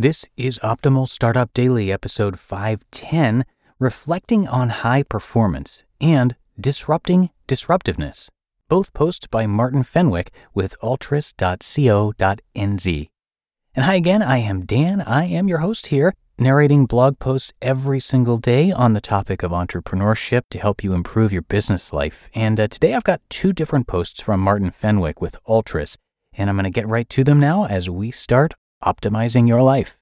[0.00, 3.44] This is Optimal Startup Daily, episode 510,
[3.78, 8.30] reflecting on high performance and disrupting disruptiveness.
[8.70, 13.08] Both posts by Martin Fenwick with altruis.co.nz.
[13.74, 15.02] And hi again, I am Dan.
[15.02, 19.50] I am your host here, narrating blog posts every single day on the topic of
[19.50, 22.30] entrepreneurship to help you improve your business life.
[22.34, 25.98] And uh, today I've got two different posts from Martin Fenwick with Altruis,
[26.32, 29.99] and I'm going to get right to them now as we start optimizing your life.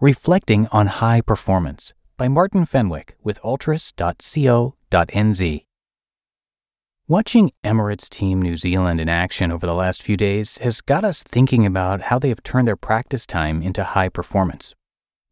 [0.00, 5.64] Reflecting on High Performance by Martin Fenwick with altruis.co.nz.
[7.08, 11.22] Watching Emirates Team New Zealand in action over the last few days has got us
[11.22, 14.74] thinking about how they have turned their practice time into high performance.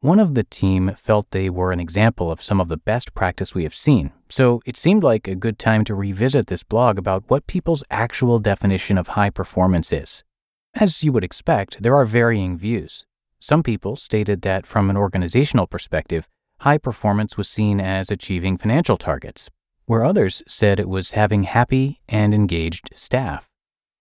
[0.01, 3.55] One of the team felt they were an example of some of the best practice
[3.55, 7.25] we have seen, so it seemed like a good time to revisit this blog about
[7.29, 10.25] what people's actual definition of high performance is.
[10.73, 13.05] As you would expect, there are varying views.
[13.47, 16.27] Some people stated that from an organizational perspective,
[16.61, 19.51] high performance was seen as achieving financial targets,
[19.85, 23.51] where others said it was having happy and engaged staff.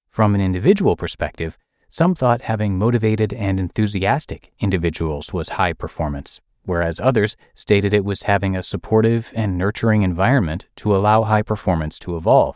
[0.09, 1.58] From an individual perspective,
[1.89, 8.23] some thought having motivated and enthusiastic individuals was high performance, whereas others stated it was
[8.23, 12.55] having a supportive and nurturing environment to allow high performance to evolve.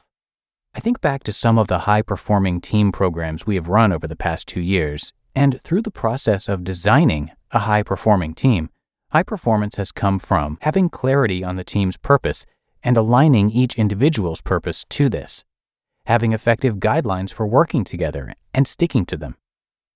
[0.74, 4.08] I think back to some of the high performing team programs we have run over
[4.08, 8.72] the past two years, and through the process of designing a high performing team,
[9.12, 12.44] high performance has come from having clarity on the team's purpose
[12.82, 15.46] and aligning each individual's purpose to this,
[16.08, 19.36] having effective guidelines for working together and sticking to them,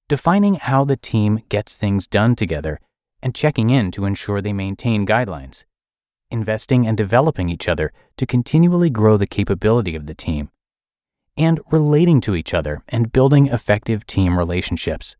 [0.08, 2.80] defining how the team gets things done together
[3.24, 5.66] and checking in to ensure they maintain guidelines,
[6.30, 10.52] investing and developing each other to continually grow the capability of the team,
[11.36, 15.16] and relating to each other and building effective team relationships.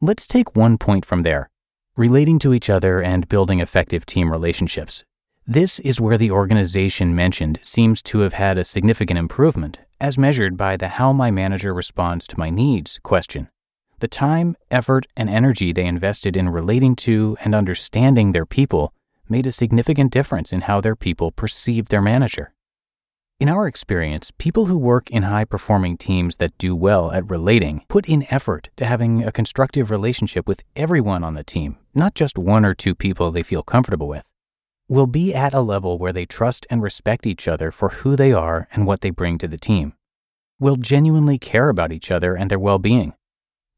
[0.00, 1.50] Let's take one point from there
[1.96, 5.02] relating to each other and building effective team relationships.
[5.44, 10.56] This is where the organization mentioned seems to have had a significant improvement, as measured
[10.56, 13.48] by the How My Manager Responds to My Needs question.
[13.98, 18.92] The time, effort, and energy they invested in relating to and understanding their people
[19.28, 22.52] made a significant difference in how their people perceived their manager.
[23.40, 27.82] In our experience, people who work in high performing teams that do well at relating
[27.86, 32.36] put in effort to having a constructive relationship with everyone on the team, not just
[32.36, 34.24] one or two people they feel comfortable with.
[34.88, 38.32] Will be at a level where they trust and respect each other for who they
[38.32, 39.92] are and what they bring to the team.
[40.58, 43.14] Will genuinely care about each other and their well being.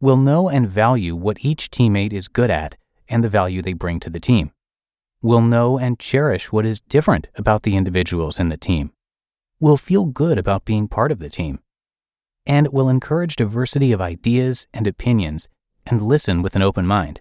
[0.00, 2.78] Will know and value what each teammate is good at
[3.10, 4.52] and the value they bring to the team.
[5.20, 8.94] Will know and cherish what is different about the individuals in the team
[9.60, 11.60] will feel good about being part of the team,
[12.46, 15.48] and will encourage diversity of ideas and opinions
[15.86, 17.20] and listen with an open mind.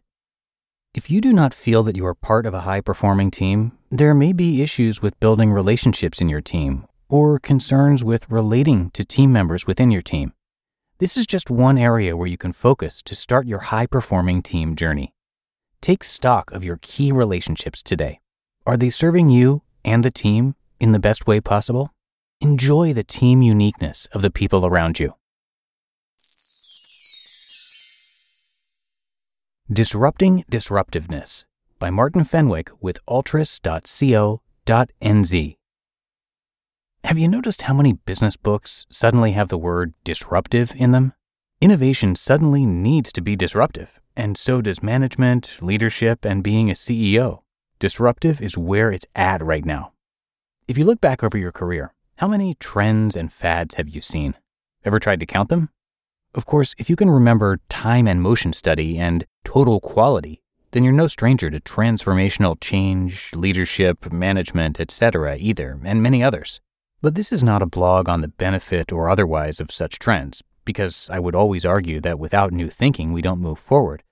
[0.96, 4.16] If you do not feel that you are part of a high performing team, there
[4.16, 9.32] may be issues with building relationships in your team or concerns with relating to team
[9.32, 10.34] members within your team.
[11.00, 14.76] This is just one area where you can focus to start your high performing team
[14.76, 15.14] journey.
[15.82, 18.20] Take stock of your key relationships today.
[18.66, 21.92] Are they serving you and the team in the best way possible?
[22.42, 25.14] Enjoy the team uniqueness of the people around you.
[29.70, 31.46] Disrupting Disruptiveness
[31.80, 35.58] by Martin Fenwick with altruis.co.nz.
[37.04, 41.12] Have you noticed how many business books suddenly have the word disruptive in them?
[41.60, 47.40] Innovation suddenly needs to be disruptive, and so does management, leadership, and being a CEO.
[47.80, 49.92] Disruptive is where it's at right now.
[50.70, 54.36] If you look back over your career, how many trends and fads have you seen?
[54.84, 55.70] Ever tried to count them?
[56.36, 60.92] Of course, if you can remember time and motion study and total quality, then you're
[60.92, 66.60] no stranger to transformational change, leadership, management, etc., either, and many others.
[67.02, 71.10] But this is not a blog on the benefit or otherwise of such trends, because
[71.10, 74.04] I would always argue that without new thinking, we don't move forward,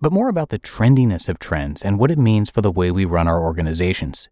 [0.00, 3.04] but more about the trendiness of trends and what it means for the way we
[3.04, 4.30] run our organizations.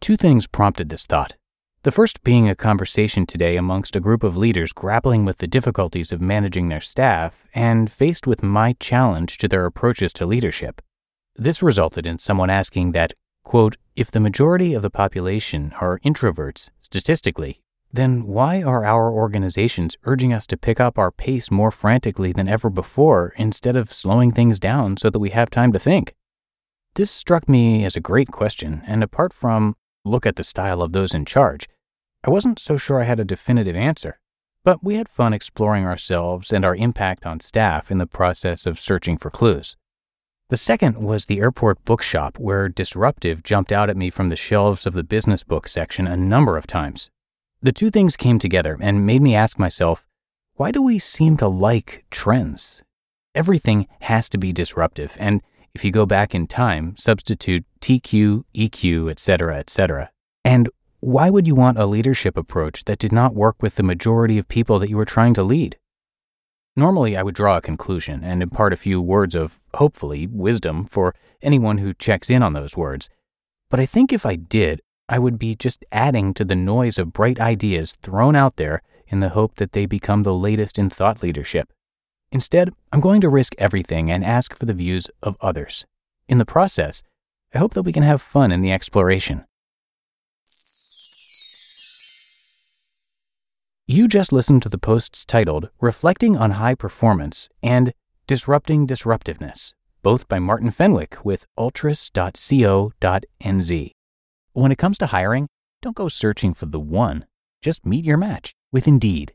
[0.00, 1.36] Two things prompted this thought.
[1.84, 6.12] The first being a conversation today amongst a group of leaders grappling with the difficulties
[6.12, 10.80] of managing their staff and faced with my challenge to their approaches to leadership.
[11.34, 16.70] This resulted in someone asking that, quote, if the majority of the population are introverts,
[16.78, 17.60] statistically,
[17.92, 22.46] then why are our organizations urging us to pick up our pace more frantically than
[22.46, 26.14] ever before instead of slowing things down so that we have time to think?
[26.94, 30.92] This struck me as a great question, and apart from look at the style of
[30.92, 31.68] those in charge,
[32.24, 34.18] I wasn't so sure I had a definitive answer.
[34.64, 38.78] But we had fun exploring ourselves and our impact on staff in the process of
[38.78, 39.76] searching for clues.
[40.50, 44.86] The second was the airport bookshop, where Disruptive jumped out at me from the shelves
[44.86, 47.10] of the business book section a number of times.
[47.60, 50.06] The two things came together and made me ask myself,
[50.54, 52.82] why do we seem to like trends?
[53.34, 55.40] Everything has to be disruptive, and
[55.74, 60.10] if you go back in time, substitute TQ, EQ, etc., etc.
[60.44, 60.68] And
[61.00, 64.48] why would you want a leadership approach that did not work with the majority of
[64.48, 65.76] people that you were trying to lead?
[66.76, 71.14] Normally, I would draw a conclusion and impart a few words of, hopefully, wisdom for
[71.42, 73.10] anyone who checks in on those words.
[73.68, 77.12] But I think if I did, I would be just adding to the noise of
[77.12, 81.22] bright ideas thrown out there in the hope that they become the latest in thought
[81.22, 81.72] leadership.
[82.32, 85.84] Instead, I'm going to risk everything and ask for the views of others.
[86.28, 87.02] In the process,
[87.54, 89.44] I hope that we can have fun in the exploration.
[93.86, 97.92] You just listened to the posts titled Reflecting on High Performance and
[98.26, 103.90] Disrupting Disruptiveness, both by Martin Fenwick with altruis.co.nz.
[104.54, 105.48] When it comes to hiring,
[105.82, 107.26] don't go searching for the one,
[107.60, 109.34] just meet your match with Indeed.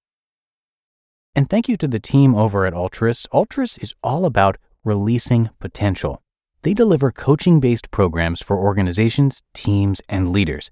[1.35, 3.25] And thank you to the team over at Altruis.
[3.29, 6.21] Altruis is all about releasing potential.
[6.63, 10.69] They deliver coaching based programs for organizations, teams, and leaders.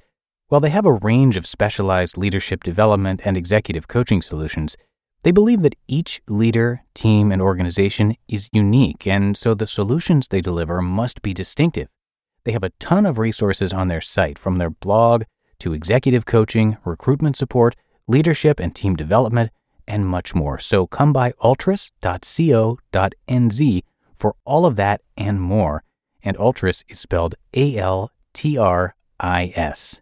[0.50, 4.76] While they have a range of specialized leadership development and executive coaching solutions,
[5.24, 10.42] they believe that each leader, team, and organization is unique, and so the solutions they
[10.42, 11.88] deliver must be distinctive.
[12.46, 15.24] They have a ton of resources on their site, from their blog
[15.60, 17.76] to executive coaching, recruitment support,
[18.08, 19.52] leadership and team development,
[19.90, 20.58] and much more.
[20.60, 23.84] So come by altruis.co.nz
[24.16, 25.84] for all of that and more.
[26.22, 30.02] And Altruis is spelled A L T R I S.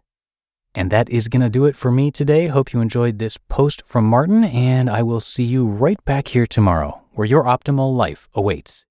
[0.74, 2.48] And that is going to do it for me today.
[2.48, 6.46] Hope you enjoyed this post from Martin, and I will see you right back here
[6.46, 8.84] tomorrow, where your optimal life awaits.